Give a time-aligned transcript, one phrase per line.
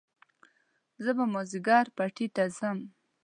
[1.03, 2.77] زه به مازيګر پټي ته ځم